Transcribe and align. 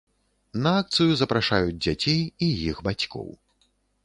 На 0.63 0.71
акцыю 0.83 1.11
запрашаюць 1.21 1.75
дзяцей 1.83 2.19
і 2.47 2.49
іх 2.71 2.81
бацькоў. 2.89 3.29